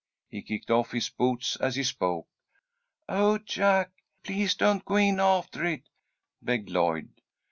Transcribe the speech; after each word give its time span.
He 0.31 0.41
kicked 0.41 0.71
off 0.71 0.93
his 0.93 1.09
boots 1.09 1.57
as 1.57 1.75
he 1.75 1.83
spoke. 1.83 2.27
"Oh, 3.07 3.37
Jack, 3.37 3.91
please 4.23 4.55
don't 4.55 4.83
go 4.83 4.95
in 4.95 5.19
after 5.19 5.63
it!" 5.63 5.83
begged 6.41 6.71
Lloyd. 6.71 7.21